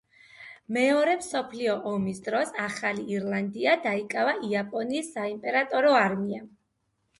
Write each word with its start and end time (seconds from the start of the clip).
მეორე 0.77 1.11
მსოფლიო 1.19 1.75
ომის 1.91 2.21
დროს 2.29 2.55
ახალი 2.65 3.05
ირლანდია 3.17 3.77
დაიკავა 3.85 4.35
იაპონიის 4.49 5.15
საიმპერატორო 5.21 5.97
არმიამ. 6.03 6.53